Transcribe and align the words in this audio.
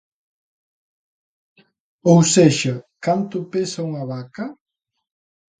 Ou 2.11 2.19
sexa: 2.35 2.75
canto 3.05 3.37
pesa 3.53 3.85
unha 3.89 4.03
vaca? 4.13 4.45